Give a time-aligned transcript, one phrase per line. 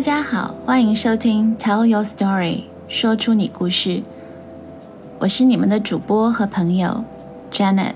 [0.00, 4.02] 家好，欢迎收听 Tell Your Story，说出你故事。
[5.18, 7.04] 我是你们的主播和朋友
[7.50, 7.92] Janet，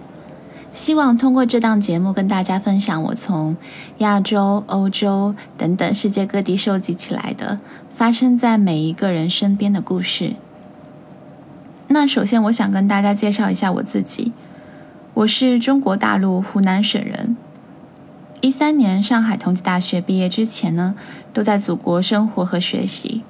[0.72, 3.56] 希望通过这档节目跟大家分享我从
[3.98, 7.60] 亚洲、欧洲等等世界各地收集起来的
[7.90, 10.34] 发生在每一个人身边的故事。
[11.88, 14.32] 那首先，我想跟大家介绍一下我自己，
[15.14, 17.36] 我是中国大陆湖南省人。
[18.44, 20.94] 一三年上海同济大学毕业之前呢，
[21.32, 23.22] 都在祖国生活和学习。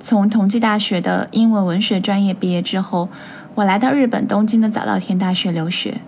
[0.00, 3.10] 从同济大学的英文文学专业毕业之后，
[3.56, 6.00] 我来到日本东京的早稻田大学留学。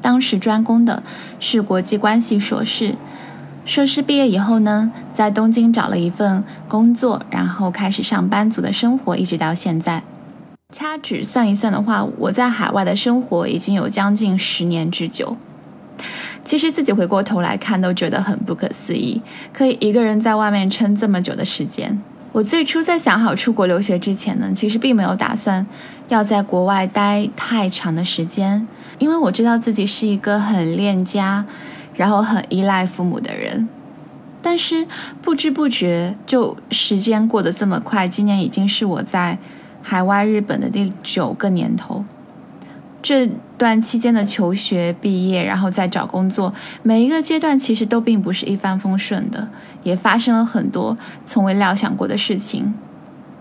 [0.00, 1.04] 当时专攻的
[1.38, 2.96] 是国际关系硕士。
[3.64, 10.02] 硕士毕业以后呢，在东京找了一份工作，然后开始上班族的生活，一直到现在。
[10.72, 15.36] 掐指算一算的话，我在海外的生活已经有将近十年之久。
[16.44, 19.20] 其实自己回过头来看，都觉得很不可思议，
[19.52, 22.00] 可以一个人在外面撑这么久的时间。
[22.32, 25.66] 我最初在想好出国留学之前呢，其实并没有打算
[26.08, 28.66] 要在国外待太长的时间，
[28.98, 31.44] 因为我知道自己是一个很恋家，
[31.94, 33.68] 然后很依赖父母的人。
[34.40, 34.86] 但是
[35.20, 39.38] 不知不觉就时间过得这么快，今年已经是我在
[39.82, 42.04] 海外日本的第九个年头。
[43.02, 46.52] 这段期间的求学、毕业，然后再找工作，
[46.84, 49.48] 每一个阶段其实都并不是一帆风顺的，
[49.82, 52.72] 也发生了很多从未料想过的事情。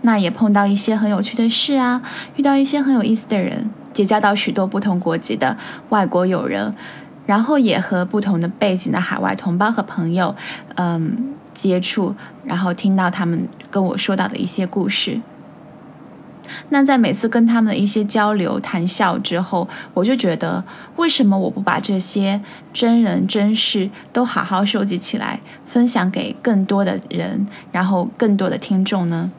[0.02, 2.02] 那也碰到一些很有趣的事啊，
[2.36, 5.56] 遇到一些很有意思的人，结交到许多不同国籍的
[5.90, 6.73] 外国友人，
[7.28, 10.36] 然后也和不同的背景的海外同胞和朋友，
[10.73, 15.22] 嗯，接触，然后听到他们跟我说到的一些故事。
[16.70, 20.64] 那在每次跟他们的一些交流谈笑之后，我就觉得，
[20.95, 22.40] 为什么我不把这些
[22.72, 29.31] 真人真事都好好收集起来，分享给更多的人，然后更多的听众呢？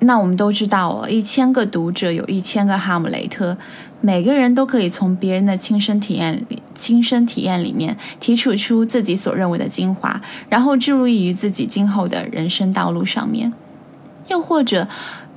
[0.00, 3.56] 那我们都知道哦，一千个读者有一千个哈姆雷特，
[4.00, 10.20] 每个人都可以从别人的亲身体验里、亲身体验里面提取出自己所认为的精华，
[10.50, 13.52] 然后注入于自己今后的人生道路上面，
[14.28, 14.86] 又或者。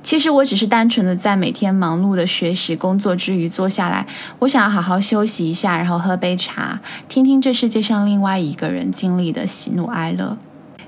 [0.02, 4.06] 其实我只是单纯的在每天忙碌的学习工作之余坐下来，
[4.40, 10.36] 我想要好好休息一下，然后喝杯茶，听听这世界上另外一个人经历的喜怒哀乐。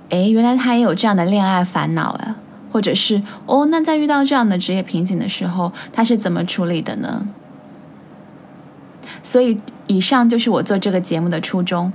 [0.09, 2.37] 诶，原来他也有这样的恋爱烦恼啊，
[2.73, 7.27] 或者是哦，那在遇到这样的职业瓶颈的时候，他是怎么处理的呢？
[9.23, 11.93] 所以，以上就是我做这个节目的初衷。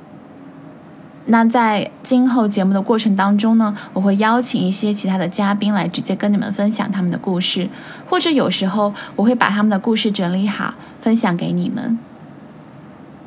[1.29, 7.69] 那在今后节目的过程当中呢，我会邀请一些其他的嘉宾来直接跟你们分享他们的故事，
[8.09, 11.99] 或者有时候我会把他们的故事整理好分享给你们。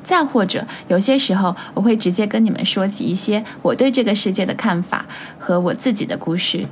[0.02, 5.04] 再或者有些时候我会直接跟你们说起一些我对这个世界的看法
[5.38, 6.66] 和我自己的故事。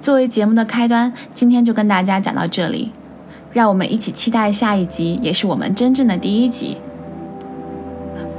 [0.00, 2.90] 作为节目的开端，今天就跟大家讲到这里，
[3.52, 6.76] 让我们一起期待下一集，也是我们真正的第一集。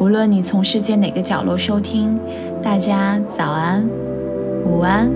[0.06, 2.20] 无论你从世界哪个角落收听，
[2.62, 3.84] 大家早安、
[4.64, 5.10] 午安、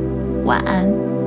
[0.46, 1.19] 晚安。